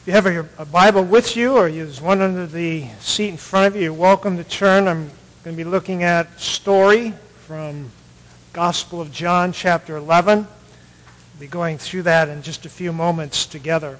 [0.00, 3.36] If you have a, a Bible with you or there's one under the seat in
[3.36, 4.88] front of you, you're welcome to turn.
[4.88, 5.10] I'm
[5.44, 7.12] going to be looking at story
[7.46, 7.90] from
[8.54, 10.38] Gospel of John, chapter 11.
[10.38, 10.46] We'll
[11.38, 13.98] be going through that in just a few moments together.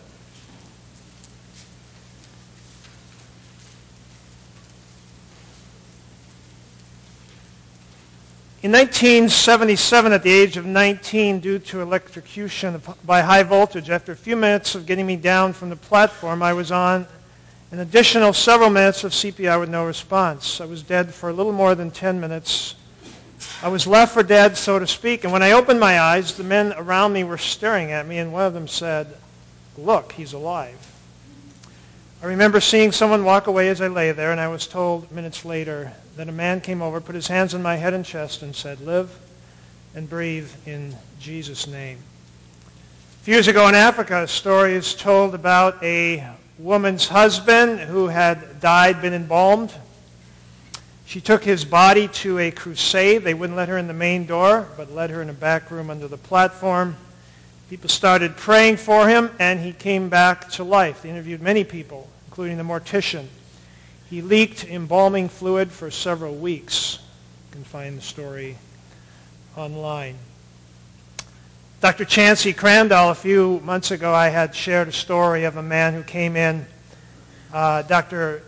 [8.62, 14.16] In 1977, at the age of 19, due to electrocution by high voltage, after a
[14.16, 17.06] few minutes of getting me down from the platform, I was on
[17.72, 20.60] an additional several minutes of CPR with no response.
[20.60, 22.74] I was dead for a little more than 10 minutes.
[23.62, 26.44] I was left for dead, so to speak, and when I opened my eyes, the
[26.44, 29.06] men around me were staring at me, and one of them said,
[29.78, 30.76] look, he's alive.
[32.22, 35.46] I remember seeing someone walk away as I lay there, and I was told minutes
[35.46, 38.54] later that a man came over, put his hands on my head and chest, and
[38.54, 39.10] said, Live
[39.94, 41.96] and breathe in Jesus' name.
[42.66, 48.06] A few years ago in Africa, a story is told about a woman's husband who
[48.06, 49.72] had died, been embalmed.
[51.06, 53.24] She took his body to a crusade.
[53.24, 55.88] They wouldn't let her in the main door, but led her in a back room
[55.88, 56.96] under the platform.
[57.70, 61.00] People started praying for him, and he came back to life.
[61.00, 63.24] They interviewed many people, including the mortician.
[64.10, 66.98] He leaked embalming fluid for several weeks.
[66.98, 68.56] You can find the story
[69.56, 70.16] online.
[71.80, 72.04] Dr.
[72.04, 76.02] Chauncey Crandall, a few months ago, I had shared a story of a man who
[76.02, 76.66] came in.
[77.52, 78.42] Uh, Dr.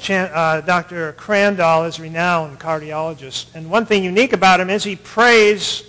[0.00, 1.12] Chan, uh, Dr.
[1.12, 3.54] Crandall is a renowned cardiologist.
[3.54, 5.84] And one thing unique about him is he prays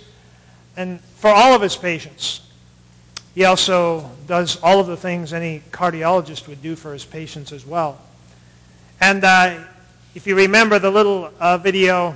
[0.76, 2.42] and for all of his patients.
[3.34, 7.66] He also does all of the things any cardiologist would do for his patients as
[7.66, 7.98] well.
[9.00, 9.58] And uh,
[10.14, 12.14] if you remember the little uh, video,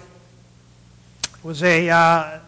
[1.42, 2.38] was a uh,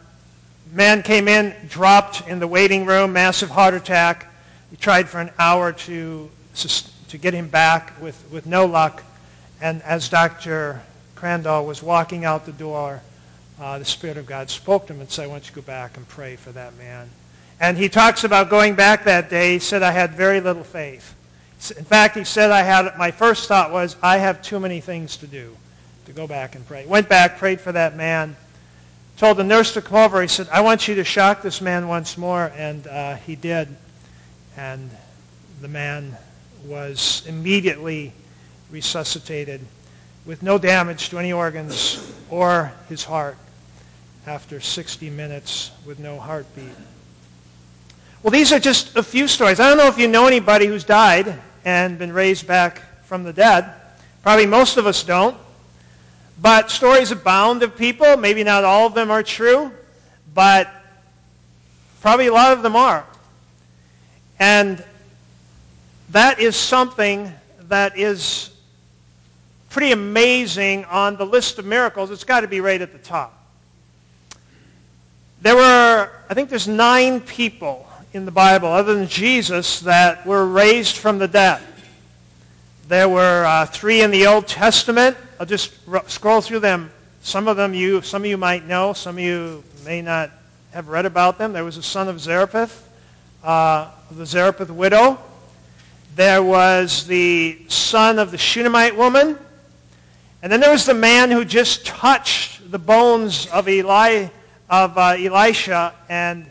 [0.72, 4.26] man came in, dropped in the waiting room, massive heart attack.
[4.70, 6.30] He tried for an hour to
[7.08, 9.02] to get him back with, with no luck.
[9.60, 10.80] And as Dr.
[11.14, 13.00] Crandall was walking out the door,
[13.60, 15.62] uh, the Spirit of God spoke to him and said, I want you to go
[15.62, 17.08] back and pray for that man.
[17.58, 19.54] And he talks about going back that day.
[19.54, 21.14] He said, I had very little faith.
[21.76, 25.16] In fact, he said, I had, my first thought was, I have too many things
[25.18, 25.56] to do
[26.06, 26.86] to go back and pray.
[26.86, 28.36] Went back, prayed for that man,
[29.16, 30.20] told the nurse to come over.
[30.22, 32.52] He said, I want you to shock this man once more.
[32.56, 33.68] And uh, he did.
[34.56, 34.90] And
[35.60, 36.16] the man
[36.66, 38.12] was immediately
[38.70, 39.60] resuscitated
[40.24, 43.36] with no damage to any organs or his heart
[44.26, 46.64] after 60 minutes with no heartbeat.
[48.26, 49.60] Well, these are just a few stories.
[49.60, 53.32] I don't know if you know anybody who's died and been raised back from the
[53.32, 53.72] dead.
[54.24, 55.36] Probably most of us don't.
[56.42, 58.16] But stories abound of people.
[58.16, 59.70] Maybe not all of them are true,
[60.34, 60.68] but
[62.00, 63.06] probably a lot of them are.
[64.40, 64.84] And
[66.10, 67.32] that is something
[67.68, 68.50] that is
[69.70, 72.10] pretty amazing on the list of miracles.
[72.10, 73.40] It's got to be right at the top.
[75.42, 80.46] There were, I think there's nine people in the Bible other than Jesus that were
[80.46, 81.60] raised from the dead.
[82.88, 85.18] There were uh, three in the Old Testament.
[85.38, 86.90] I'll just r- scroll through them.
[87.20, 88.94] Some of them you, some of you might know.
[88.94, 90.30] Some of you may not
[90.72, 91.52] have read about them.
[91.52, 92.88] There was a son of Zarephath,
[93.44, 95.18] uh, the Zarephath widow.
[96.14, 99.38] There was the son of the Shunammite woman.
[100.42, 104.28] And then there was the man who just touched the bones of Eli,
[104.70, 106.50] of uh, Elisha and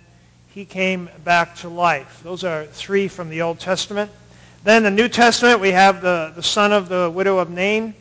[0.56, 2.22] he came back to life.
[2.24, 4.10] Those are three from the Old Testament.
[4.64, 7.94] Then the New Testament, we have the, the son of the widow of Nain.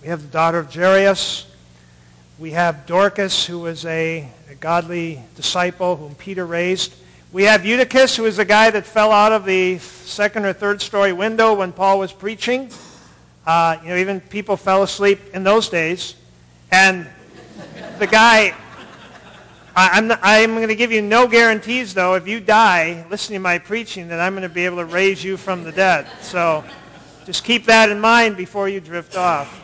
[0.00, 1.46] We have the daughter of Jairus.
[2.38, 6.94] We have Dorcas, who was a, a godly disciple whom Peter raised.
[7.32, 10.80] We have Eutychus, who was the guy that fell out of the second or third
[10.80, 12.70] story window when Paul was preaching.
[13.44, 16.14] Uh, you know, even people fell asleep in those days.
[16.70, 17.08] And
[17.98, 18.54] the guy
[19.76, 22.14] I'm, I'm going to give you no guarantees, though.
[22.14, 25.22] If you die listening to my preaching, that I'm going to be able to raise
[25.22, 26.06] you from the dead.
[26.22, 26.64] So
[27.24, 29.60] just keep that in mind before you drift off.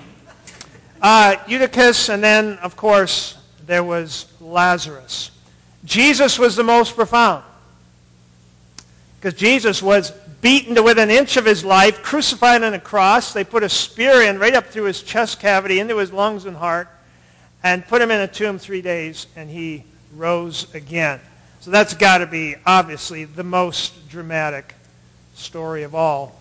[1.02, 3.36] Uh, Eutychus, and then, of course,
[3.66, 5.32] there was Lazarus.
[5.84, 7.42] Jesus was the most profound.
[9.18, 13.32] Because Jesus was beaten to within an inch of his life, crucified on a cross.
[13.32, 16.56] They put a spear in right up through his chest cavity, into his lungs and
[16.56, 16.88] heart,
[17.64, 19.84] and put him in a tomb three days, and he
[20.16, 21.20] rose again.
[21.60, 24.74] So that's got to be, obviously, the most dramatic
[25.34, 26.40] story of all.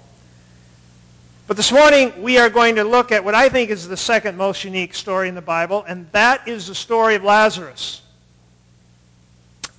[1.48, 4.38] But this morning, we are going to look at what I think is the second
[4.38, 8.02] most unique story in the Bible, and that is the story of Lazarus.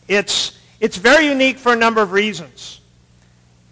[0.07, 2.81] It's, it's very unique for a number of reasons.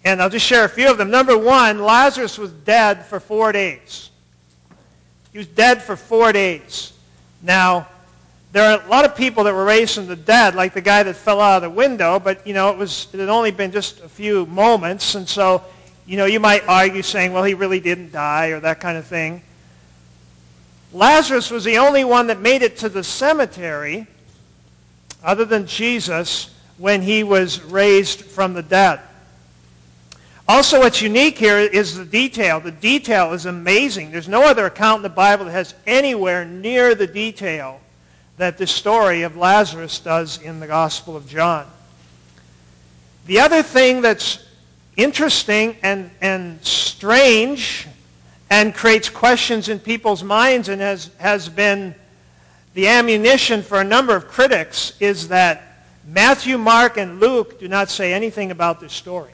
[0.03, 1.09] And I'll just share a few of them.
[1.09, 4.09] Number one, Lazarus was dead for four days.
[5.31, 6.93] He was dead for four days.
[7.41, 7.87] Now,
[8.55, 11.03] there are a lot of people that were raised from the dead, like the guy
[11.03, 13.69] that fell out of the window, but, you know, it, was, it had only been
[13.69, 15.61] just a few moments, and so,
[16.05, 19.05] you know, you might argue saying, well, he really didn't die or that kind of
[19.05, 19.41] thing.
[20.93, 24.07] Lazarus was the only one that made it to the cemetery,
[25.21, 29.01] other than Jesus, when he was raised from the dead.
[30.47, 32.61] Also, what's unique here is the detail.
[32.61, 34.11] The detail is amazing.
[34.11, 37.81] There's no other account in the Bible that has anywhere near the detail
[38.37, 41.65] that the story of Lazarus does in the Gospel of John.
[43.27, 44.39] The other thing that's
[44.97, 47.87] interesting and, and strange
[48.49, 51.95] and creates questions in people's minds and has, has been
[52.73, 55.63] the ammunition for a number of critics is that
[56.07, 59.31] Matthew, Mark, and Luke do not say anything about this story.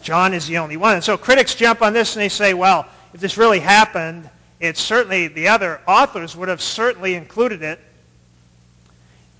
[0.00, 0.94] John is the only one.
[0.94, 4.28] And so critics jump on this and they say, well, if this really happened,
[4.62, 7.80] it's certainly, the other authors would have certainly included it.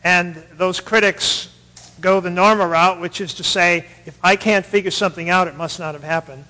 [0.03, 1.49] And those critics
[2.01, 5.55] go the normal route, which is to say, if I can't figure something out, it
[5.55, 6.45] must not have happened.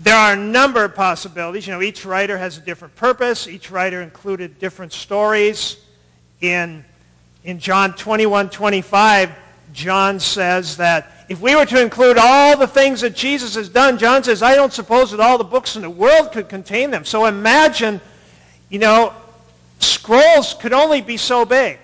[0.00, 1.64] There are a number of possibilities.
[1.68, 3.46] You know, each writer has a different purpose.
[3.46, 5.76] Each writer included different stories.
[6.40, 6.84] In,
[7.44, 9.30] in John 21, 25,
[9.72, 13.98] John says that if we were to include all the things that Jesus has done,
[13.98, 17.04] John says, I don't suppose that all the books in the world could contain them.
[17.04, 18.00] So imagine,
[18.68, 19.12] you know,
[19.80, 21.78] scrolls could only be so big.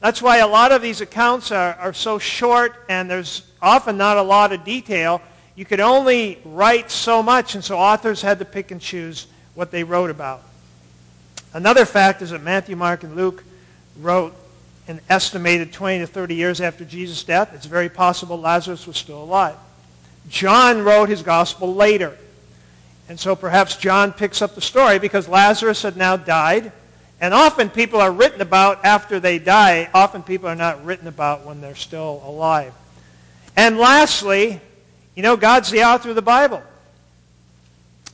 [0.00, 4.18] That's why a lot of these accounts are, are so short and there's often not
[4.18, 5.22] a lot of detail.
[5.54, 9.70] You could only write so much, and so authors had to pick and choose what
[9.70, 10.42] they wrote about.
[11.52, 13.44] Another fact is that Matthew, Mark, and Luke
[14.00, 14.34] wrote
[14.88, 17.52] an estimated 20 to 30 years after Jesus' death.
[17.54, 19.56] It's very possible Lazarus was still alive.
[20.28, 22.16] John wrote his gospel later.
[23.08, 26.72] And so perhaps John picks up the story because Lazarus had now died.
[27.20, 29.88] And often people are written about after they die.
[29.94, 32.72] Often people are not written about when they're still alive.
[33.56, 34.60] And lastly,
[35.14, 36.62] you know, God's the author of the Bible.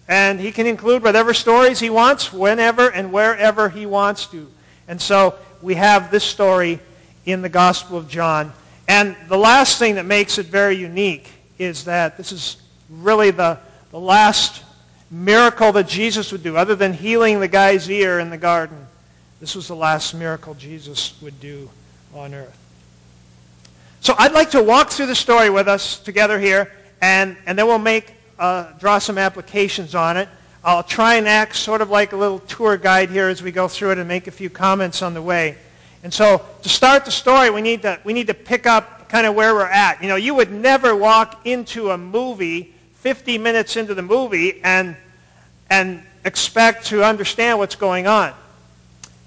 [0.08, 4.50] And he can include whatever stories he wants, whenever and wherever he wants to.
[4.88, 6.80] And so we have this story
[7.26, 8.52] in the Gospel of John.
[8.88, 12.56] And the last thing that makes it very unique is that this is
[12.88, 13.58] really the,
[13.90, 14.64] the last
[15.10, 18.86] miracle that Jesus would do, other than healing the guy's ear in the garden.
[19.40, 21.70] This was the last miracle Jesus would do
[22.14, 22.56] on earth.
[24.00, 27.66] So I'd like to walk through the story with us together here, and, and then
[27.66, 30.28] we'll make uh, draw some applications on it.
[30.64, 33.68] I'll try and act sort of like a little tour guide here as we go
[33.68, 35.56] through it and make a few comments on the way.
[36.02, 39.26] And so to start the story, we need to, we need to pick up kind
[39.26, 40.02] of where we're at.
[40.02, 44.96] You know, you would never walk into a movie 50 minutes into the movie and,
[45.70, 48.34] and expect to understand what's going on.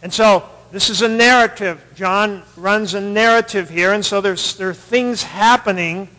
[0.04, 1.84] And so this is a narrative.
[1.96, 6.10] John runs a narrative here, and so there's, there are things happening.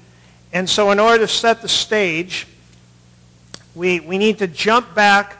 [0.52, 2.46] And so in order to set the stage,
[3.74, 5.38] we, we need to jump back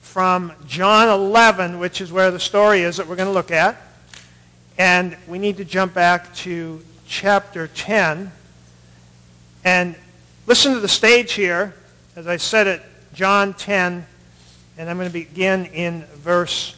[0.00, 3.76] from John 11, which is where the story is that we're going to look at,
[4.76, 8.32] and we need to jump back to chapter 10.
[9.64, 9.94] And
[10.46, 11.74] listen to the stage here.
[12.16, 12.82] As I said it,
[13.14, 14.04] John 10,
[14.76, 16.74] and I'm going to begin in verse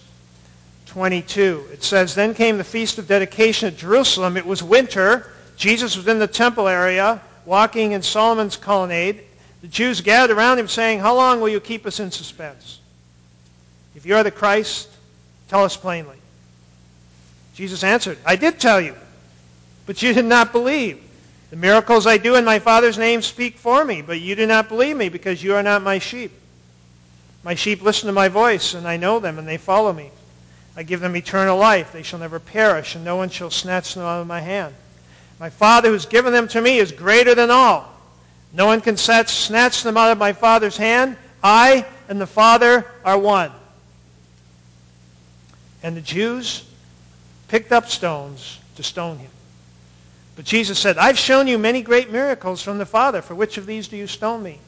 [0.86, 1.68] 22.
[1.72, 4.36] It says, Then came the feast of dedication at Jerusalem.
[4.36, 5.30] It was winter.
[5.56, 9.22] Jesus was in the temple area, walking in Solomon's colonnade.
[9.62, 12.78] The Jews gathered around him saying, How long will you keep us in suspense?
[13.94, 14.88] If you are the Christ,
[15.48, 16.16] tell us plainly.
[17.54, 18.94] Jesus answered, I did tell you,
[19.86, 21.02] but you did not believe.
[21.50, 24.68] The miracles I do in my Father's name speak for me, but you do not
[24.68, 26.30] believe me because you are not my sheep.
[27.42, 30.10] My sheep listen to my voice, and I know them, and they follow me.
[30.76, 31.92] I give them eternal life.
[31.92, 34.74] They shall never perish, and no one shall snatch them out of my hand.
[35.40, 37.89] My Father who has given them to me is greater than all
[38.52, 41.16] no one can snatch them out of my Father's hand.
[41.42, 43.52] I and the Father are one.
[45.82, 46.64] And the Jews
[47.48, 49.30] picked up stones to stone him.
[50.36, 53.22] But Jesus said, I've shown you many great miracles from the Father.
[53.22, 54.58] For which of these do you stone me?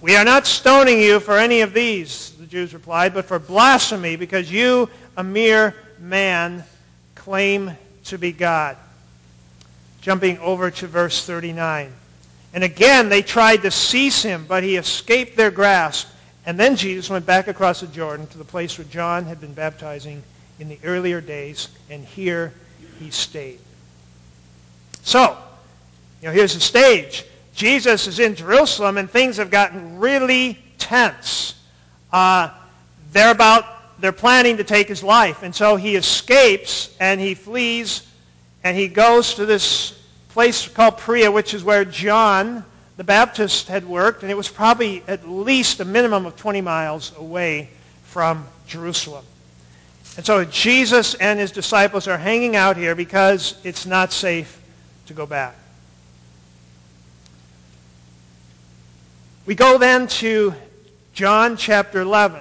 [0.00, 4.16] We are not stoning you for any of these, the Jews replied, but for blasphemy,
[4.16, 6.64] because you, a mere man,
[7.14, 7.72] claim
[8.04, 8.76] to be God.
[10.02, 11.90] Jumping over to verse 39.
[12.54, 16.08] And again, they tried to seize him, but he escaped their grasp.
[16.46, 19.54] And then Jesus went back across the Jordan to the place where John had been
[19.54, 20.22] baptizing
[20.60, 22.52] in the earlier days, and here
[23.00, 23.58] he stayed.
[25.02, 25.36] So,
[26.22, 27.24] You know, here's the stage.
[27.54, 31.54] Jesus is in Jerusalem, and things have gotten really tense.
[32.12, 32.50] Uh,
[33.12, 33.64] they're about,
[34.00, 38.06] they're planning to take his life, and so he escapes and he flees,
[38.62, 39.98] and he goes to this
[40.34, 42.64] place called Perea, which is where John
[42.96, 47.12] the Baptist had worked, and it was probably at least a minimum of 20 miles
[47.16, 47.70] away
[48.06, 49.24] from Jerusalem.
[50.16, 54.60] And so Jesus and his disciples are hanging out here because it's not safe
[55.06, 55.54] to go back.
[59.46, 60.52] We go then to
[61.12, 62.40] John chapter 11.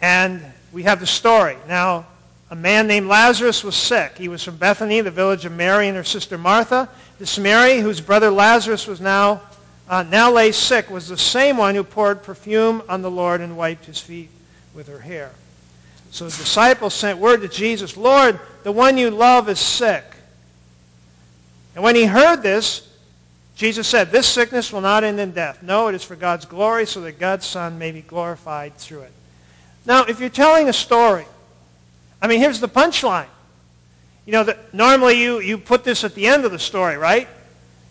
[0.00, 1.56] And we have the story.
[1.68, 2.06] Now,
[2.54, 4.16] a man named Lazarus was sick.
[4.16, 6.88] He was from Bethany, the village of Mary and her sister Martha.
[7.18, 9.42] This Mary, whose brother Lazarus was now,
[9.88, 13.56] uh, now lay sick, was the same one who poured perfume on the Lord and
[13.56, 14.30] wiped his feet
[14.72, 15.32] with her hair.
[16.12, 20.04] So the disciples sent word to Jesus, Lord, the one you love is sick.
[21.74, 22.88] And when he heard this,
[23.56, 25.60] Jesus said, This sickness will not end in death.
[25.60, 29.12] No, it is for God's glory, so that God's Son may be glorified through it.
[29.84, 31.26] Now, if you're telling a story,
[32.24, 33.26] I mean, here's the punchline.
[34.24, 37.28] You know, the, normally you, you put this at the end of the story, right?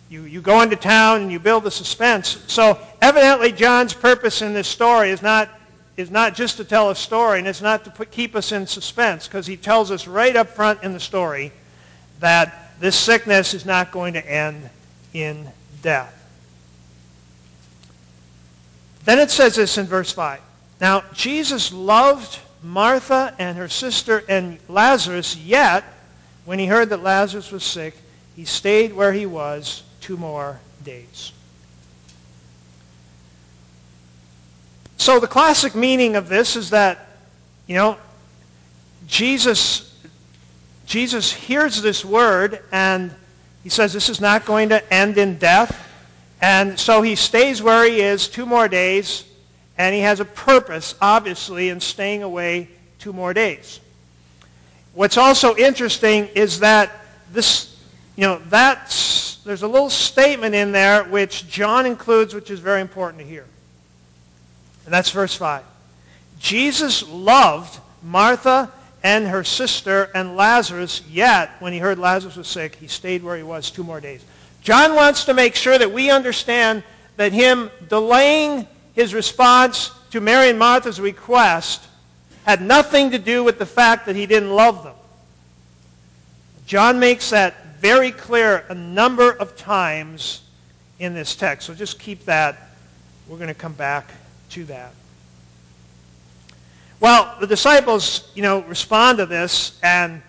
[0.09, 2.43] You, you go into town and you build the suspense.
[2.47, 5.49] So evidently John's purpose in this story is not,
[5.97, 8.65] is not just to tell a story, and it's not to put, keep us in
[8.65, 11.51] suspense, because he tells us right up front in the story
[12.19, 14.67] that this sickness is not going to end
[15.13, 15.47] in
[15.83, 16.11] death.
[19.05, 20.41] Then it says this in verse 5.
[20.81, 25.83] Now, Jesus loved Martha and her sister and Lazarus, yet
[26.45, 27.95] when he heard that Lazarus was sick,
[28.35, 31.31] he stayed where he was two more days.
[34.97, 37.07] So the classic meaning of this is that,
[37.67, 37.97] you know,
[39.07, 39.93] Jesus,
[40.85, 43.13] Jesus hears this word and
[43.63, 45.77] he says this is not going to end in death.
[46.41, 49.25] And so he stays where he is two more days
[49.77, 52.67] and he has a purpose, obviously, in staying away
[52.99, 53.79] two more days.
[54.93, 56.91] What's also interesting is that
[57.31, 57.75] this,
[58.15, 62.81] you know, that's, there's a little statement in there which John includes, which is very
[62.81, 63.45] important to hear.
[64.85, 65.63] And that's verse 5.
[66.39, 72.75] Jesus loved Martha and her sister and Lazarus, yet when he heard Lazarus was sick,
[72.75, 74.23] he stayed where he was two more days.
[74.61, 76.83] John wants to make sure that we understand
[77.17, 81.87] that him delaying his response to Mary and Martha's request
[82.45, 84.95] had nothing to do with the fact that he didn't love them.
[86.65, 90.41] John makes that very clear a number of times
[90.99, 91.67] in this text.
[91.67, 92.69] So just keep that.
[93.27, 94.11] We're going to come back
[94.51, 94.93] to that.
[96.99, 100.21] Well, the disciples, you know, respond to this and,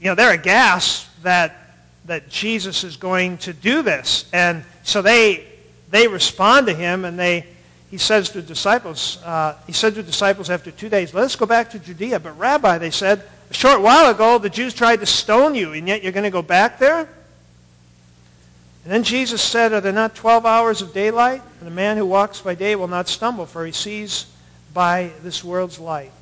[0.00, 1.56] you know, they're aghast that,
[2.04, 4.28] that Jesus is going to do this.
[4.34, 5.46] And so they,
[5.90, 7.46] they respond to him and they,
[7.92, 11.36] he says to the disciples, uh, he said to disciples after two days, let us
[11.36, 12.20] go back to Judea.
[12.20, 15.86] But Rabbi, they said, a short while ago the Jews tried to stone you, and
[15.86, 17.00] yet you're going to go back there?
[17.00, 17.06] And
[18.86, 21.42] then Jesus said, are there not 12 hours of daylight?
[21.60, 24.24] And a man who walks by day will not stumble, for he sees
[24.72, 26.12] by this world's light.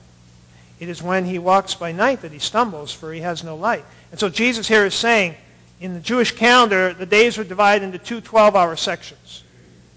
[0.81, 3.85] It is when he walks by night that he stumbles, for he has no light.
[4.11, 5.37] And so Jesus here is saying,
[5.81, 9.45] in the Jewish calendar, the days were divided into two 12-hour sections.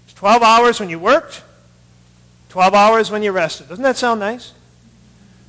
[0.04, 1.42] It's 12 hours when you worked,
[2.54, 3.68] 12 hours when you rested.
[3.68, 4.52] Doesn't that sound nice?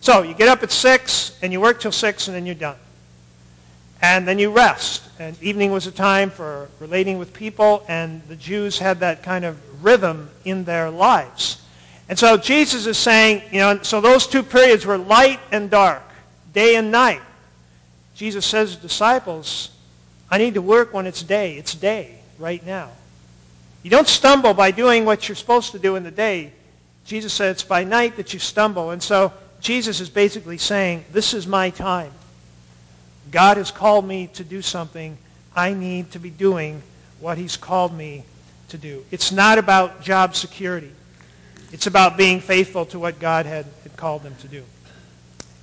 [0.01, 2.77] So you get up at 6 and you work till 6 and then you're done.
[4.01, 5.03] And then you rest.
[5.19, 9.45] And evening was a time for relating with people, and the Jews had that kind
[9.45, 11.61] of rhythm in their lives.
[12.09, 16.01] And so Jesus is saying, you know, so those two periods were light and dark,
[16.55, 17.21] day and night.
[18.15, 19.69] Jesus says to disciples,
[20.31, 21.55] I need to work when it's day.
[21.55, 22.89] It's day right now.
[23.83, 26.51] You don't stumble by doing what you're supposed to do in the day.
[27.05, 28.91] Jesus said it's by night that you stumble.
[28.91, 29.31] And so
[29.61, 32.11] Jesus is basically saying, this is my time.
[33.31, 35.17] God has called me to do something.
[35.55, 36.81] I need to be doing
[37.19, 38.23] what he's called me
[38.69, 39.05] to do.
[39.11, 40.91] It's not about job security.
[41.71, 44.63] It's about being faithful to what God had, had called them to do.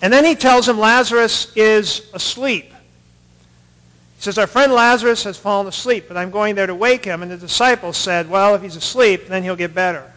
[0.00, 2.66] And then he tells him Lazarus is asleep.
[4.16, 7.22] He says, our friend Lazarus has fallen asleep, but I'm going there to wake him.
[7.22, 10.11] And the disciples said, well, if he's asleep, then he'll get better.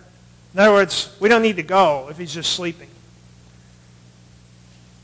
[0.56, 2.88] In other words, we don't need to go if he's just sleeping.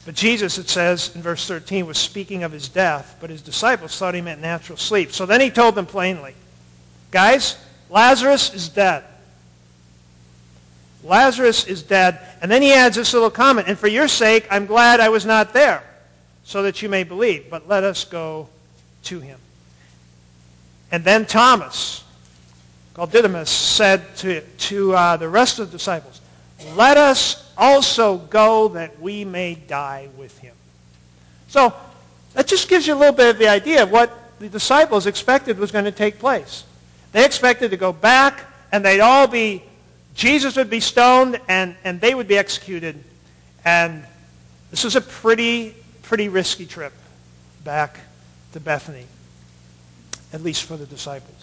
[0.06, 3.98] But Jesus, it says in verse 13, was speaking of his death, but his disciples
[3.98, 5.12] thought he meant natural sleep.
[5.12, 6.36] So then he told them plainly,
[7.12, 7.58] guys,
[7.90, 9.04] Lazarus is dead.
[11.04, 12.20] Lazarus is dead.
[12.42, 15.26] And then he adds this little comment, and for your sake, I'm glad I was
[15.26, 15.84] not there,
[16.46, 17.50] so that you may believe.
[17.50, 18.48] But let us go
[19.04, 19.38] to him.
[20.94, 22.06] And then Thomas,
[22.94, 26.20] called Didymus, said to, to uh, the rest of the disciples,
[26.76, 30.54] let us also go that we may die with him.
[31.48, 31.74] So
[32.34, 35.58] that just gives you a little bit of the idea of what the disciples expected
[35.58, 36.64] was going to take place.
[37.12, 39.64] They expected to go back and they'd all be,
[40.16, 43.02] Jesus would be stoned and, and they would be executed.
[43.66, 44.04] And
[44.70, 46.94] this was a pretty, pretty risky trip
[47.64, 48.00] back
[48.54, 49.06] to Bethany,
[50.34, 51.41] at least for the disciples.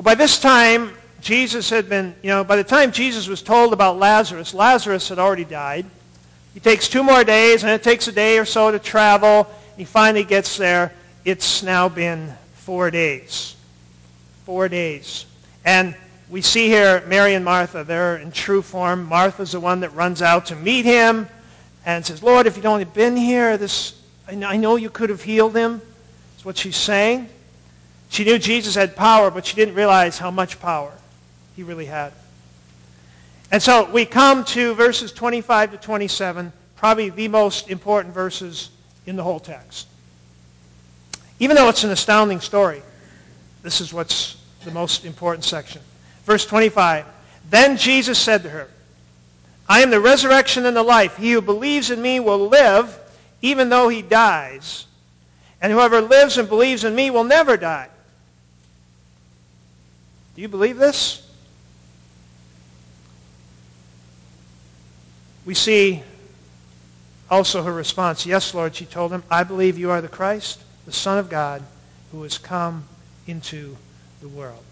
[0.00, 3.74] Well, by this time, Jesus had been, you know, by the time Jesus was told
[3.74, 5.84] about Lazarus, Lazarus had already died.
[6.54, 9.46] He takes two more days, and it takes a day or so to travel.
[9.76, 10.90] He finally gets there.
[11.26, 13.54] It's now been four days.
[14.46, 15.26] Four days.
[15.66, 15.94] And
[16.30, 17.84] we see here Mary and Martha.
[17.84, 19.04] They're in true form.
[19.04, 21.28] Martha's the one that runs out to meet him
[21.84, 25.54] and says, Lord, if you'd only been here, this, I know you could have healed
[25.54, 25.82] him.
[26.32, 27.28] That's what she's saying.
[28.10, 30.92] She knew Jesus had power, but she didn't realize how much power
[31.54, 32.12] he really had.
[33.52, 38.70] And so we come to verses 25 to 27, probably the most important verses
[39.06, 39.86] in the whole text.
[41.38, 42.82] Even though it's an astounding story,
[43.62, 45.80] this is what's the most important section.
[46.24, 47.06] Verse 25,
[47.48, 48.68] Then Jesus said to her,
[49.68, 51.16] I am the resurrection and the life.
[51.16, 52.98] He who believes in me will live
[53.40, 54.84] even though he dies.
[55.62, 57.88] And whoever lives and believes in me will never die.
[60.34, 61.26] Do you believe this?
[65.44, 66.02] We see
[67.30, 70.92] also her response, Yes, Lord, she told him, I believe you are the Christ, the
[70.92, 71.62] Son of God,
[72.12, 72.84] who has come
[73.26, 73.76] into
[74.20, 74.62] the world.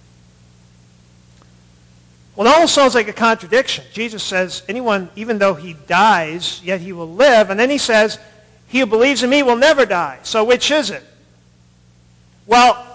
[2.39, 3.85] Well, it almost sounds like a contradiction.
[3.93, 7.51] Jesus says, anyone, even though he dies, yet he will live.
[7.51, 8.17] And then he says,
[8.69, 10.21] he who believes in me will never die.
[10.23, 11.03] So which is it?
[12.47, 12.88] Well,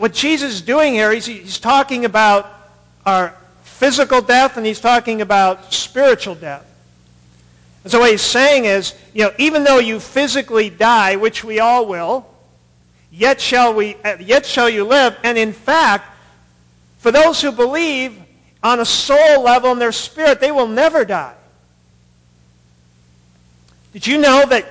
[0.00, 2.50] what Jesus is doing here, he's, he's talking about
[3.04, 6.64] our physical death and he's talking about spiritual death.
[7.84, 11.60] And so what he's saying is, you know, even though you physically die, which we
[11.60, 12.26] all will,
[13.12, 15.18] yet shall we, uh, yet shall you live.
[15.22, 16.06] And in fact,
[17.00, 18.18] for those who believe
[18.62, 21.34] on a soul level in their spirit, they will never die.
[23.92, 24.64] Did you know that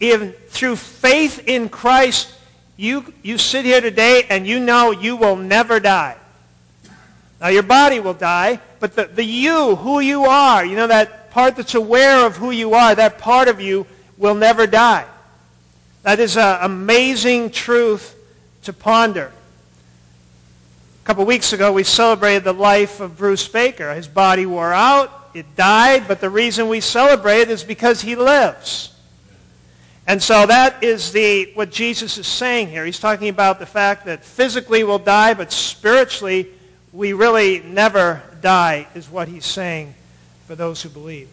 [0.00, 2.28] if through faith in Christ,
[2.76, 6.16] you, you sit here today and you know you will never die?
[7.40, 11.30] Now your body will die, but the, the you, who you are, you know that
[11.30, 15.04] part that's aware of who you are, that part of you will never die.
[16.02, 18.14] That is an amazing truth
[18.62, 19.32] to ponder.
[21.02, 23.92] A couple weeks ago, we celebrated the life of Bruce Baker.
[23.92, 25.10] His body wore out.
[25.34, 28.93] It died, but the reason we celebrate it is because he lives.
[30.06, 32.84] And so that is the what Jesus is saying here.
[32.84, 36.48] He's talking about the fact that physically we'll die, but spiritually
[36.92, 39.94] we really never die, is what he's saying
[40.46, 41.28] for those who believe.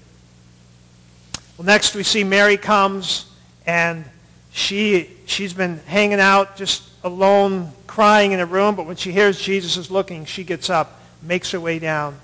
[1.58, 3.26] Well, next we see Mary comes,
[3.68, 4.06] and
[4.52, 9.40] she, she's been hanging out just alone, crying in a room, but when she hears
[9.40, 12.18] Jesus is looking, she gets up, makes her way down.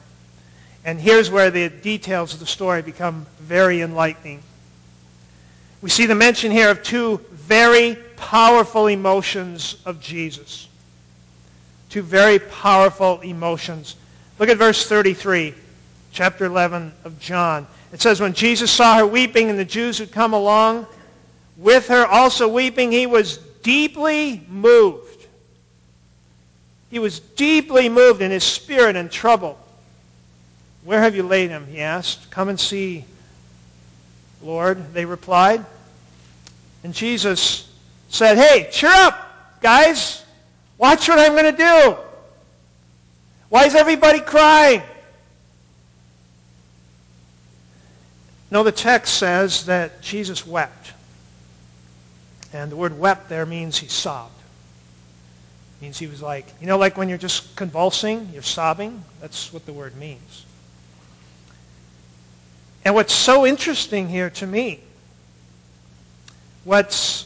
[0.86, 4.42] And here's where the details of the story become very enlightening.
[5.82, 10.68] We see the mention here of two very powerful emotions of Jesus.
[11.90, 13.96] Two very powerful emotions.
[14.40, 15.54] Look at verse 33
[16.12, 17.68] chapter 11 of John.
[17.94, 20.88] It says, when Jesus saw her weeping and the Jews who come along
[21.58, 25.26] with her also weeping, he was deeply moved.
[26.90, 29.58] He was deeply moved in his spirit and troubled.
[30.84, 31.68] Where have you laid him?
[31.68, 32.32] He asked.
[32.32, 33.06] Come and see,
[34.48, 35.66] Lord, they replied.
[36.84, 37.70] And Jesus
[38.08, 40.24] said, Hey, cheer up, guys.
[40.78, 41.98] Watch what I'm going to do.
[43.50, 44.82] Why is everybody crying?
[48.50, 50.94] No, the text says that Jesus wept.
[52.54, 54.32] And the word wept there means he sobbed.
[55.78, 59.04] It means he was like, you know, like when you're just convulsing, you're sobbing?
[59.20, 60.46] That's what the word means.
[62.88, 64.80] And what's so interesting here to me,
[66.64, 67.26] what's,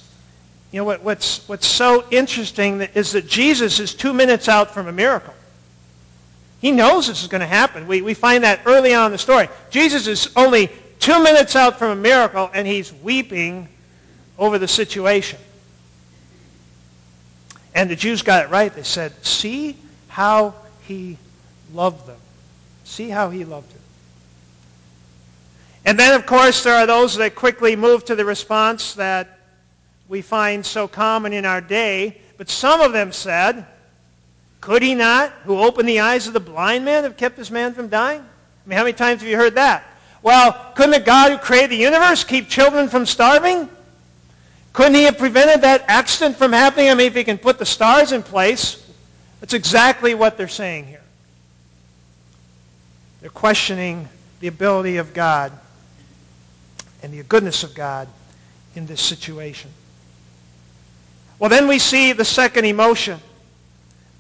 [0.72, 4.88] you know, what, what's, what's so interesting is that Jesus is two minutes out from
[4.88, 5.36] a miracle.
[6.62, 7.86] He knows this is going to happen.
[7.86, 9.50] We, we find that early on in the story.
[9.70, 13.68] Jesus is only two minutes out from a miracle, and he's weeping
[14.40, 15.38] over the situation.
[17.76, 18.74] And the Jews got it right.
[18.74, 20.56] They said, see how
[20.88, 21.20] he
[21.72, 22.18] loved them.
[22.84, 23.81] See how he loved them.
[25.92, 29.40] And then, of course, there are those that quickly move to the response that
[30.08, 32.22] we find so common in our day.
[32.38, 33.66] But some of them said,
[34.62, 37.74] Could he not, who opened the eyes of the blind man, have kept this man
[37.74, 38.22] from dying?
[38.22, 39.84] I mean, how many times have you heard that?
[40.24, 43.68] Well, couldn't the God who created the universe keep children from starving?
[44.72, 46.90] Couldn't he have prevented that accident from happening?
[46.90, 48.82] I mean, if he can put the stars in place,
[49.42, 51.04] that's exactly what they're saying here.
[53.20, 54.08] They're questioning
[54.40, 55.52] the ability of God
[57.04, 58.08] and the goodness of God
[58.76, 59.70] in this situation.
[61.40, 63.20] Well, then we see the second emotion.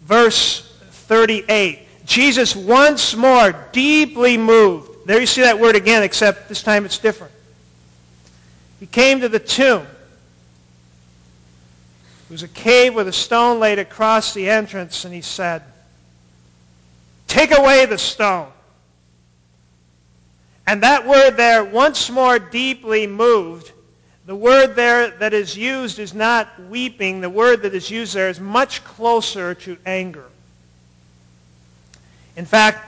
[0.01, 1.79] Verse 38.
[2.05, 5.05] Jesus once more deeply moved.
[5.05, 7.31] There you see that word again, except this time it's different.
[8.79, 9.85] He came to the tomb.
[12.29, 15.61] It was a cave with a stone laid across the entrance, and he said,
[17.27, 18.47] Take away the stone.
[20.71, 23.73] And that word there, once more deeply moved,
[24.25, 27.19] the word there that is used is not weeping.
[27.19, 30.23] The word that is used there is much closer to anger.
[32.37, 32.87] In fact,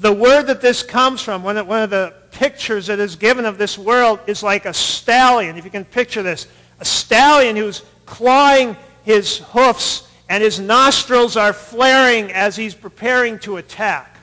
[0.00, 3.78] the word that this comes from, one of, the pictures that is given of this
[3.78, 5.56] world is like a stallion.
[5.56, 6.48] If you can picture this,
[6.80, 13.58] a stallion who's clawing his hoofs and his nostrils are flaring as he's preparing to
[13.58, 14.15] attack.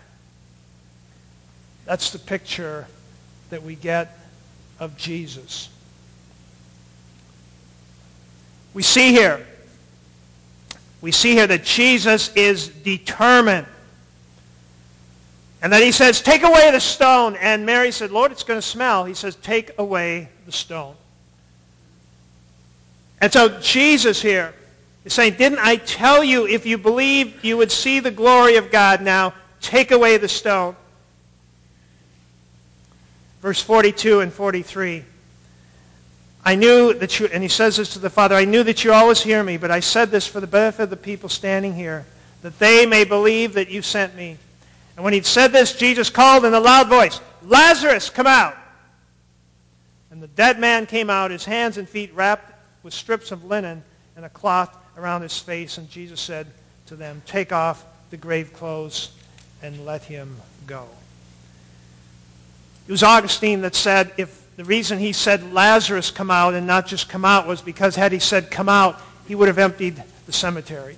[1.86, 2.88] That's the picture
[3.50, 4.18] that we get
[4.80, 5.70] of Jesus.
[8.74, 9.46] We see here,
[11.02, 13.68] we see here that Jesus is determined.
[15.62, 17.38] And that he says, take away the stone.
[17.38, 19.06] And Mary said, Lord, it's going to smell.
[19.06, 20.96] He says, take away the stone.
[23.22, 24.54] And so Jesus here
[25.06, 28.72] is saying, didn't I tell you if you believe you would see the glory of
[28.72, 30.76] God now, take away the stone.
[33.44, 35.04] Verse 42 and 43.
[36.46, 38.94] I knew that you, and he says this to the Father, I knew that you
[38.94, 42.06] always hear me, but I said this for the benefit of the people standing here,
[42.42, 44.38] that they may believe that you sent me.
[44.96, 48.56] And when he'd said this, Jesus called in a loud voice, Lazarus, come out.
[50.10, 52.50] And the dead man came out, his hands and feet wrapped
[52.82, 53.84] with strips of linen
[54.16, 55.78] and a cloth around his face.
[55.78, 56.48] And Jesus said
[56.86, 59.12] to them, Take off the grave clothes
[59.62, 60.34] and let him
[60.66, 60.88] go.
[62.88, 66.86] It was Augustine that said if the reason he said Lazarus come out and not
[66.86, 70.34] just come out was because had he said come out, he would have emptied the
[70.34, 70.98] cemetery.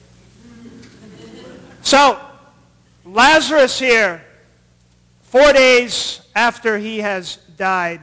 [1.83, 2.19] So,
[3.05, 4.23] Lazarus here,
[5.23, 8.01] four days after he has died,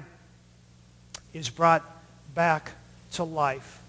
[1.34, 1.84] is brought
[2.34, 2.70] back
[3.12, 3.80] to life.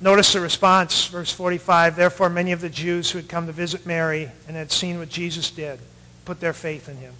[0.00, 1.96] Notice the response, verse 45.
[1.96, 5.08] Therefore, many of the Jews who had come to visit Mary and had seen what
[5.08, 5.78] Jesus did
[6.26, 7.14] put their faith in him.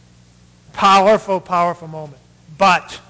[0.74, 2.20] Powerful, powerful moment.
[2.58, 3.00] But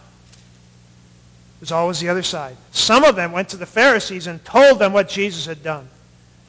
[1.58, 2.56] there's always the other side.
[2.70, 5.88] Some of them went to the Pharisees and told them what Jesus had done.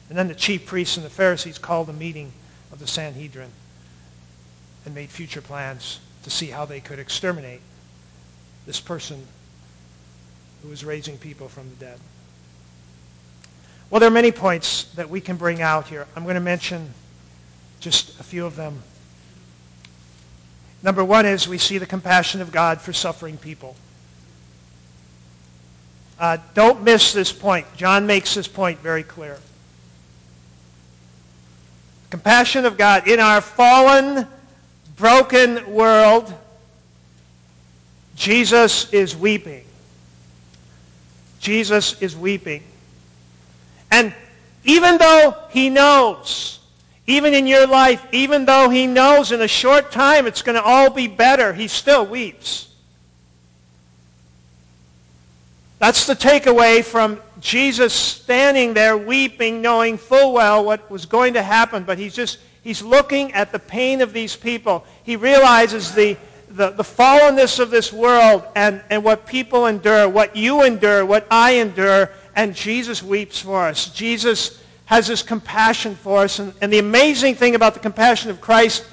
[0.08, 2.32] And then the chief priests and the Pharisees called a meeting
[2.72, 3.50] of the Sanhedrin
[4.84, 7.60] and made future plans to see how they could exterminate
[8.66, 9.26] this person
[10.62, 11.98] who was raising people from the dead.
[13.90, 16.06] Well, there are many points that we can bring out here.
[16.14, 16.92] I'm going to mention
[17.80, 18.82] just a few of them.
[20.82, 23.74] Number one is we see the compassion of God for suffering people.
[26.18, 27.66] Uh, don't miss this point.
[27.76, 29.38] John makes this point very clear.
[32.10, 34.26] Compassion of God in our fallen,
[34.96, 36.32] broken world
[38.18, 39.64] Jesus is weeping.
[41.38, 42.64] Jesus is weeping.
[43.92, 44.12] And
[44.64, 46.58] even though he knows,
[47.08, 50.62] even in your life, even though he knows in a short time it's going to
[50.62, 52.68] all be better, he still weeps.
[55.78, 61.42] That's the takeaway from Jesus standing there weeping, knowing full well what was going to
[61.42, 64.84] happen, but he's just, he's looking at the pain of these people.
[65.04, 66.18] He realizes the,
[66.50, 71.26] the, the fallenness of this world and, and what people endure, what you endure, what
[71.30, 73.86] I endure, and Jesus weeps for us.
[73.94, 76.38] Jesus has this compassion for us.
[76.38, 78.86] And, and the amazing thing about the compassion of Christ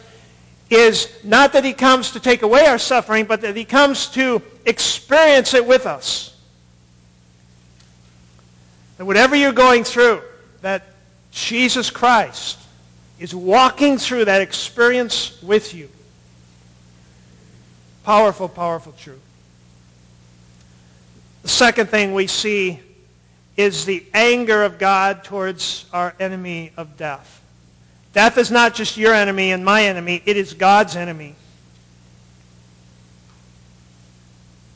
[0.69, 4.41] is not that he comes to take away our suffering, but that he comes to
[4.65, 6.35] experience it with us.
[8.97, 10.21] That whatever you're going through,
[10.61, 10.83] that
[11.31, 12.59] Jesus Christ
[13.17, 15.89] is walking through that experience with you.
[18.03, 19.21] Powerful, powerful truth.
[21.43, 22.81] The second thing we see
[23.57, 27.41] is the anger of God towards our enemy of death.
[28.13, 30.21] Death is not just your enemy and my enemy.
[30.25, 31.35] It is God's enemy.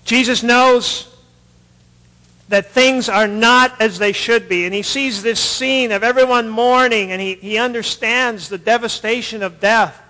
[0.06, 1.08] Jesus knows
[2.50, 4.66] that things are not as they should be.
[4.66, 9.60] And he sees this scene of everyone mourning, and he, he understands the devastation of
[9.60, 10.02] death.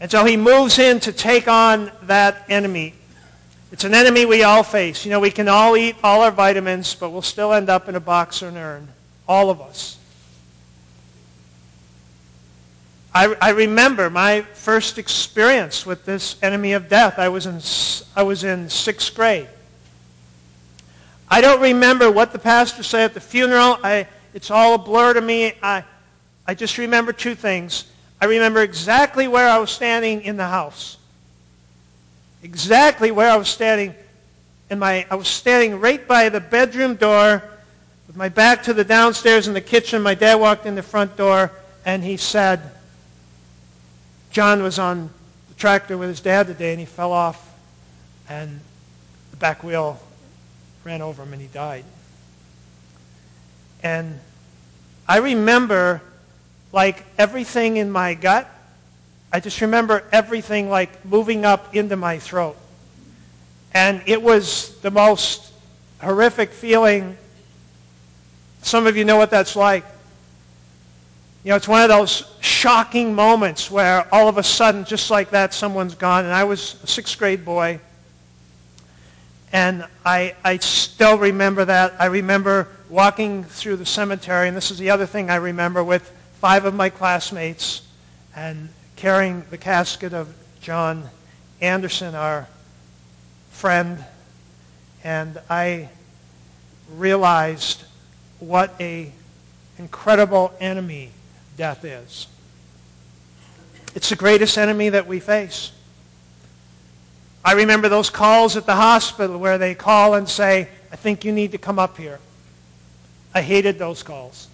[0.00, 2.94] And so he moves in to take on that enemy.
[3.70, 5.04] It's an enemy we all face.
[5.04, 7.94] You know, we can all eat all our vitamins, but we'll still end up in
[7.96, 8.88] a box or an urn.
[9.26, 9.98] All of us.
[13.14, 17.18] I, I remember my first experience with this enemy of death.
[17.18, 17.60] I was in,
[18.14, 19.48] I was in sixth grade.
[21.30, 23.78] I don't remember what the pastor said at the funeral.
[23.82, 25.54] I, it's all a blur to me.
[25.62, 25.84] I,
[26.46, 27.84] I just remember two things.
[28.20, 30.97] I remember exactly where I was standing in the house.
[32.42, 33.94] Exactly where I was standing.
[34.70, 37.42] In my, I was standing right by the bedroom door
[38.06, 40.02] with my back to the downstairs in the kitchen.
[40.02, 41.50] My dad walked in the front door
[41.84, 42.60] and he said,
[44.30, 45.10] John was on
[45.48, 47.44] the tractor with his dad today and he fell off
[48.28, 48.60] and
[49.30, 49.98] the back wheel
[50.84, 51.84] ran over him and he died.
[53.82, 54.18] And
[55.06, 56.02] I remember
[56.72, 58.48] like everything in my gut.
[59.32, 62.56] I just remember everything like moving up into my throat.
[63.74, 65.52] And it was the most
[66.00, 67.16] horrific feeling.
[68.62, 69.84] Some of you know what that's like.
[71.44, 75.30] You know, it's one of those shocking moments where all of a sudden, just like
[75.30, 76.24] that, someone's gone.
[76.24, 77.80] And I was a sixth grade boy.
[79.52, 81.94] And I, I still remember that.
[81.98, 86.10] I remember walking through the cemetery, and this is the other thing I remember, with
[86.40, 87.82] five of my classmates
[88.34, 90.28] and carrying the casket of
[90.60, 91.08] John
[91.60, 92.48] Anderson, our
[93.52, 94.04] friend.
[95.04, 95.88] And I
[96.96, 97.84] realized
[98.40, 99.12] what a
[99.78, 101.10] incredible enemy
[101.56, 102.26] death is.
[103.94, 105.70] It's the greatest enemy that we face.
[107.44, 111.30] I remember those calls at the hospital where they call and say, I think you
[111.30, 112.18] need to come up here.
[113.32, 114.48] I hated those calls.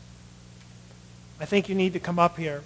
[1.41, 2.63] I think you need to come up here.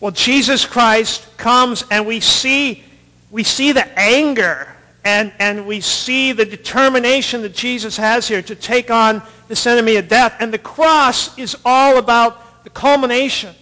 [0.00, 2.84] Well, Jesus Christ comes and we see,
[3.30, 4.68] we see the anger
[5.04, 9.96] and, and we see the determination that Jesus has here to take on this enemy
[9.96, 10.36] of death.
[10.40, 13.54] And the cross is all about the culmination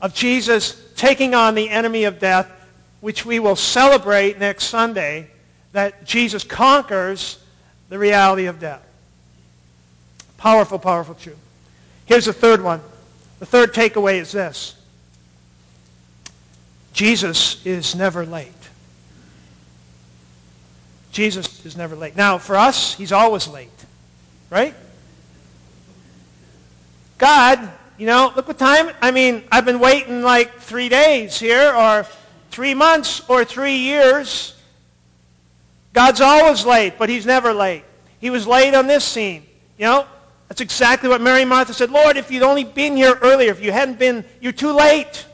[0.00, 2.50] of Jesus taking on the enemy of death
[3.02, 5.28] which we will celebrate next Sunday,
[5.72, 7.36] that Jesus conquers
[7.88, 8.82] the reality of death.
[10.38, 11.36] Powerful, powerful truth.
[12.06, 12.80] Here's the third one.
[13.40, 14.76] The third takeaway is this.
[16.92, 18.52] Jesus is never late.
[21.12, 22.16] Jesus is never late.
[22.16, 23.70] Now, for us, he's always late.
[24.50, 24.74] Right?
[27.18, 28.90] God, you know, look what time.
[29.00, 32.06] I mean, I've been waiting like three days here or
[32.50, 34.54] three months or three years.
[35.92, 37.84] God's always late, but he's never late.
[38.20, 39.44] He was late on this scene.
[39.78, 40.06] You know,
[40.48, 41.90] that's exactly what Mary Martha said.
[41.90, 45.26] Lord, if you'd only been here earlier, if you hadn't been, you're too late.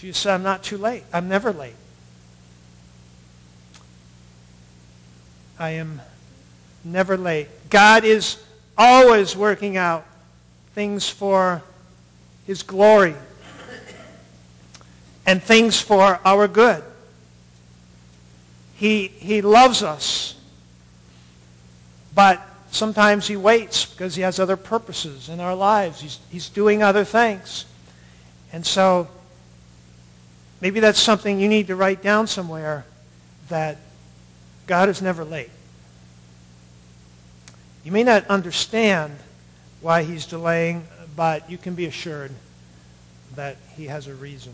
[0.00, 1.02] She said, I'm not too late.
[1.12, 1.74] I'm never late.
[5.58, 6.00] I am
[6.84, 7.48] never late.
[7.68, 8.36] God is
[8.76, 10.06] always working out
[10.74, 11.62] things for
[12.46, 13.16] his glory
[15.26, 16.84] and things for our good.
[18.76, 20.36] He, he loves us,
[22.14, 26.00] but sometimes he waits because he has other purposes in our lives.
[26.00, 27.64] He's, he's doing other things.
[28.52, 29.08] And so
[30.60, 32.84] maybe that's something you need to write down somewhere
[33.48, 33.78] that
[34.66, 35.50] God is never late.
[37.84, 39.16] You may not understand
[39.80, 42.30] why he's delaying, but you can be assured
[43.34, 44.52] that he has a reason.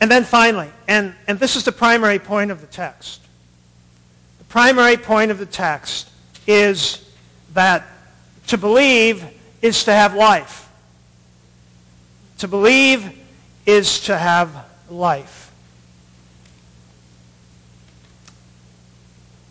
[0.00, 3.20] And then finally, and, and this is the primary point of the text.
[4.38, 6.08] The primary point of the text
[6.46, 7.04] is
[7.54, 7.86] that
[8.48, 9.24] to believe
[9.62, 10.68] is to have life.
[12.38, 13.15] To believe
[13.66, 15.52] is to have life.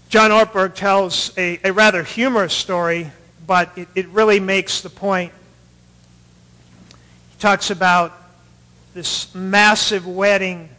[0.09, 3.11] John Ortberg tells a, a rather humorous story,
[3.45, 5.33] but it, it really makes the point.
[7.31, 8.13] He talks about
[8.93, 10.69] this massive wedding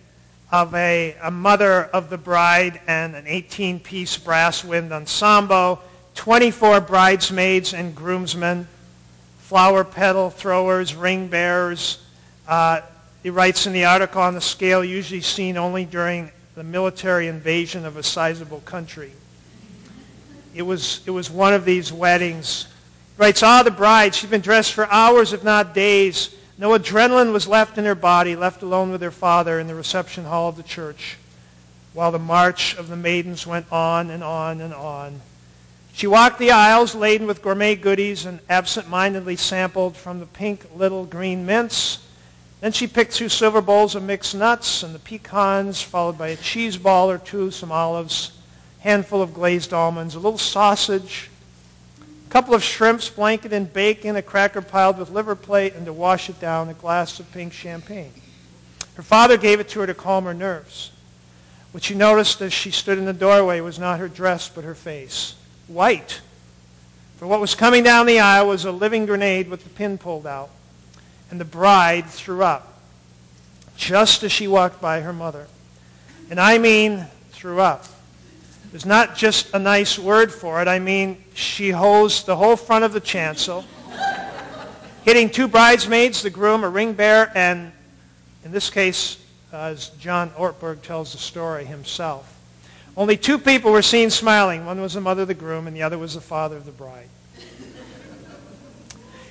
[0.50, 5.82] of a, a mother of the bride and an 18-piece brass wind ensemble,
[6.14, 8.66] 24 bridesmaids and groomsmen,
[9.40, 11.98] flower petal throwers, ring bearers.
[12.48, 12.80] Uh,
[13.22, 17.84] he writes in the article on the scale usually seen only during the military invasion
[17.84, 19.12] of a sizable country.
[20.54, 22.66] It was, it was one of these weddings.
[23.16, 27.32] He writes, ah, the bride, she'd been dressed for hours, if not days, no adrenaline
[27.32, 30.56] was left in her body, left alone with her father in the reception hall of
[30.56, 31.18] the church.
[31.96, 35.18] while the march of the maidens went on and on and on.
[35.94, 41.06] She walked the aisles laden with gourmet goodies and absent-mindedly sampled from the pink little
[41.06, 41.98] green mints.
[42.66, 46.36] Then she picked two silver bowls of mixed nuts and the pecans, followed by a
[46.36, 48.32] cheese ball or two, some olives,
[48.80, 51.30] a handful of glazed almonds, a little sausage,
[52.00, 55.92] a couple of shrimps blanketed in bacon, a cracker piled with liver plate, and to
[55.92, 58.12] wash it down, a glass of pink champagne.
[58.96, 60.90] Her father gave it to her to calm her nerves.
[61.70, 64.74] What she noticed as she stood in the doorway was not her dress, but her
[64.74, 65.36] face.
[65.68, 66.20] White.
[67.18, 70.26] For what was coming down the aisle was a living grenade with the pin pulled
[70.26, 70.50] out.
[71.30, 72.80] And the bride threw up,
[73.76, 75.46] just as she walked by her mother.
[76.30, 77.84] And I mean threw up.
[78.70, 80.68] There's not just a nice word for it.
[80.68, 83.64] I mean, she hosed the whole front of the chancel,
[85.04, 87.72] hitting two bridesmaids, the groom, a ring bearer, and
[88.44, 89.18] in this case,
[89.52, 92.32] as John Ortberg tells the story himself.
[92.96, 94.66] Only two people were seen smiling.
[94.66, 96.72] One was the mother of the groom, and the other was the father of the
[96.72, 97.08] bride.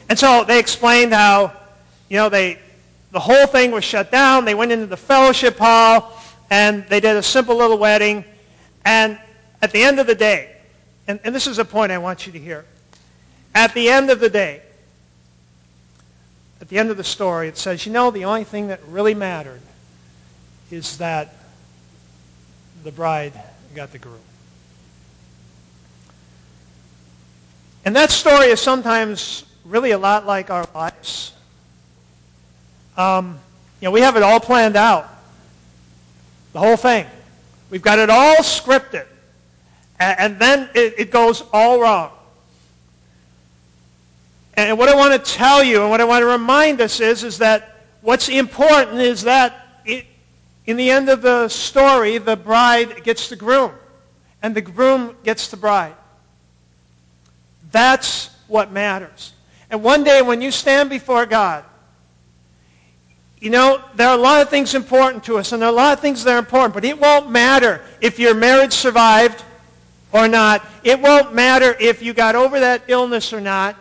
[0.07, 1.53] And so they explained how,
[2.09, 2.59] you know, they,
[3.11, 4.45] the whole thing was shut down.
[4.45, 6.17] They went into the fellowship hall,
[6.49, 8.25] and they did a simple little wedding.
[8.83, 9.19] And
[9.61, 10.55] at the end of the day,
[11.07, 12.65] and, and this is a point I want you to hear.
[13.53, 14.61] At the end of the day,
[16.61, 19.13] at the end of the story, it says, you know, the only thing that really
[19.13, 19.61] mattered
[20.71, 21.35] is that
[22.83, 23.33] the bride
[23.75, 24.19] got the groom.
[27.83, 31.34] And that story is sometimes really a lot like our lives.
[32.97, 33.39] Um,
[33.81, 35.07] you know, we have it all planned out.
[36.53, 37.05] The whole thing.
[37.69, 39.05] We've got it all scripted.
[39.99, 42.11] And, and then it, it goes all wrong.
[44.55, 47.23] And what I want to tell you and what I want to remind us is,
[47.23, 49.53] is that what's important is that
[49.85, 50.05] it,
[50.65, 53.71] in the end of the story, the bride gets the groom,
[54.41, 55.95] and the groom gets the bride.
[57.71, 59.33] That's what matters.
[59.69, 61.65] And one day when you stand before God,
[63.45, 65.75] you know, there are a lot of things important to us, and there are a
[65.75, 69.43] lot of things that are important, but it won't matter if your marriage survived
[70.11, 70.65] or not.
[70.83, 73.75] It won't matter if you got over that illness or not.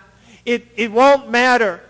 [0.44, 1.80] It, it won't matter.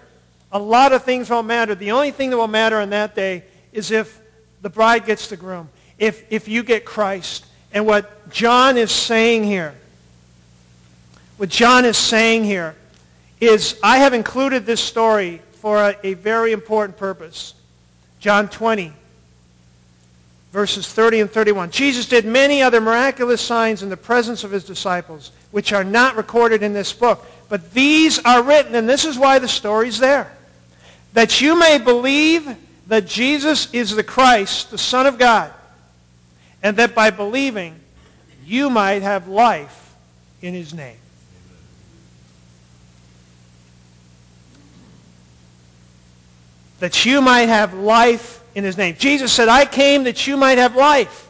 [0.52, 1.74] A lot of things won't matter.
[1.74, 4.20] The only thing that will matter on that day is if
[4.62, 7.44] the bride gets the groom, if, if you get Christ.
[7.72, 9.74] And what John is saying here,
[11.38, 12.76] what John is saying here
[13.40, 17.54] is I have included this story for a, a very important purpose.
[18.20, 18.92] John 20,
[20.52, 21.70] verses 30 and 31.
[21.70, 26.16] Jesus did many other miraculous signs in the presence of his disciples, which are not
[26.16, 27.24] recorded in this book.
[27.48, 30.30] But these are written, and this is why the story's there,
[31.12, 35.52] that you may believe that Jesus is the Christ, the Son of God,
[36.62, 37.78] and that by believing
[38.44, 39.94] you might have life
[40.42, 40.96] in his name.
[46.84, 48.96] That you might have life in his name.
[48.98, 51.26] Jesus said, I came that you might have life.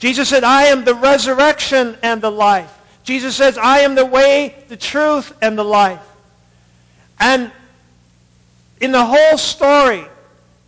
[0.00, 2.76] Jesus said, I am the resurrection and the life.
[3.04, 6.02] Jesus says, I am the way, the truth, and the life.
[7.20, 7.52] And
[8.80, 10.04] in the whole story,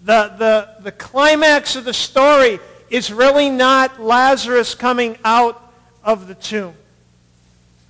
[0.05, 2.61] the, the, the climax of the story
[2.91, 5.61] is really not Lazarus coming out
[6.05, 6.75] of the tomb.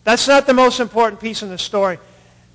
[0.04, 1.98] That's not the most important piece in the story.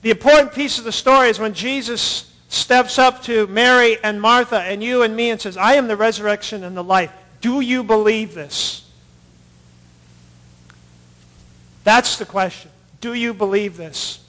[0.02, 4.60] The important piece of the story is when Jesus steps up to Mary and Martha
[4.60, 7.12] and you and me and says, I am the resurrection and the life.
[7.42, 8.88] Do you believe this?
[11.84, 12.70] That's the question.
[13.00, 14.20] Do you believe this?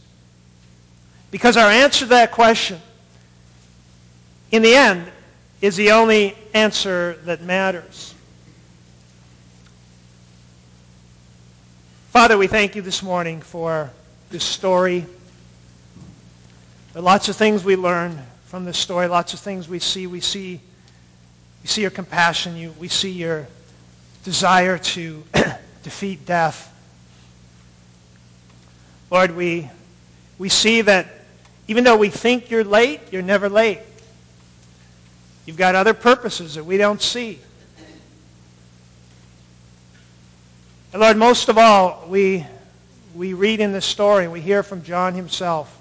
[1.30, 2.80] Because our answer to that question
[4.52, 5.10] in the end,
[5.62, 8.14] is the only answer that matters.
[12.10, 13.90] Father, we thank you this morning for
[14.30, 15.06] this story.
[16.94, 20.06] Are lots of things we learn from this story, lots of things we see.
[20.06, 20.60] We see,
[21.62, 22.54] we see your compassion.
[22.54, 23.46] You, we see your
[24.24, 25.24] desire to
[25.82, 26.68] defeat death.
[29.10, 29.70] Lord, we,
[30.38, 31.06] we see that
[31.66, 33.80] even though we think you're late, you're never late.
[35.46, 37.38] You've got other purposes that we don't see.
[40.92, 42.46] And Lord, most of all, we,
[43.14, 45.74] we read in this story, we hear from John himself,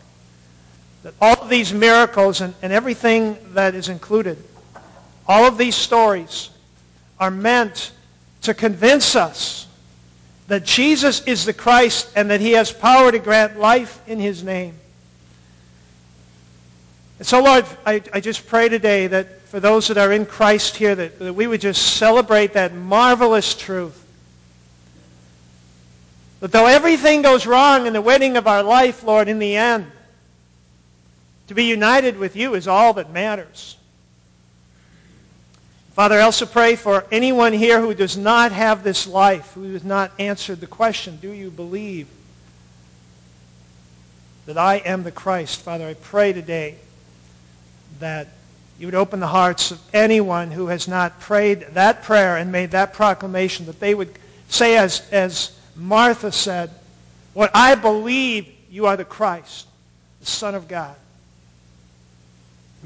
[1.03, 4.37] that all of these miracles and, and everything that is included,
[5.27, 6.49] all of these stories
[7.19, 7.91] are meant
[8.43, 9.67] to convince us
[10.47, 14.43] that Jesus is the Christ and that he has power to grant life in his
[14.43, 14.75] name.
[17.19, 20.75] And so, Lord, I, I just pray today that for those that are in Christ
[20.75, 23.97] here, that, that we would just celebrate that marvelous truth.
[26.39, 29.85] That though everything goes wrong in the wedding of our life, Lord, in the end,
[31.51, 33.75] to be united with you is all that matters.
[35.95, 39.83] Father, I also pray for anyone here who does not have this life, who has
[39.83, 42.07] not answered the question, do you believe
[44.45, 45.59] that I am the Christ?
[45.59, 46.77] Father, I pray today
[47.99, 48.29] that
[48.79, 52.71] you would open the hearts of anyone who has not prayed that prayer and made
[52.71, 56.69] that proclamation, that they would say as, as Martha said,
[57.33, 59.67] what I believe you are the Christ,
[60.21, 60.95] the Son of God.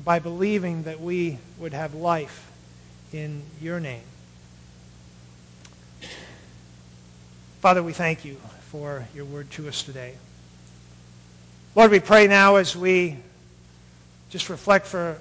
[0.03, 2.51] By believing that we would have life
[3.13, 4.03] in your name.
[7.61, 8.37] Father, we thank you
[8.71, 10.13] for your word to us today.
[11.75, 13.17] Lord, we pray now as we
[14.29, 15.17] just reflect for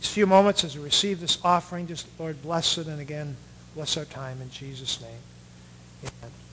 [0.00, 3.36] these few moments as we receive this offering, just, Lord, bless it, and again,
[3.74, 5.10] bless our time in Jesus' name.
[6.22, 6.43] Amen.